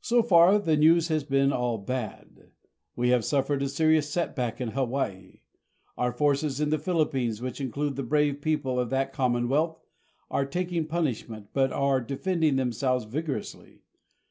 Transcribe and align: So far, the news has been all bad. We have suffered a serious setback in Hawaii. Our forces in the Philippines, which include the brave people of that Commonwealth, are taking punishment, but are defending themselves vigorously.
So 0.00 0.22
far, 0.22 0.58
the 0.58 0.78
news 0.78 1.08
has 1.08 1.24
been 1.24 1.52
all 1.52 1.76
bad. 1.76 2.52
We 2.96 3.10
have 3.10 3.22
suffered 3.22 3.60
a 3.62 3.68
serious 3.68 4.08
setback 4.10 4.62
in 4.62 4.68
Hawaii. 4.70 5.40
Our 5.98 6.10
forces 6.10 6.58
in 6.58 6.70
the 6.70 6.78
Philippines, 6.78 7.42
which 7.42 7.60
include 7.60 7.96
the 7.96 8.02
brave 8.02 8.40
people 8.40 8.80
of 8.80 8.88
that 8.88 9.12
Commonwealth, 9.12 9.78
are 10.30 10.46
taking 10.46 10.86
punishment, 10.86 11.48
but 11.52 11.70
are 11.70 12.00
defending 12.00 12.56
themselves 12.56 13.04
vigorously. 13.04 13.82